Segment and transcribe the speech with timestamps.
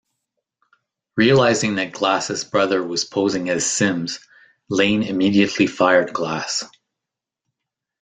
[1.15, 4.17] Realizing that Glass's brother was posing as Sims,
[4.67, 6.63] Lane immediately fired Glass.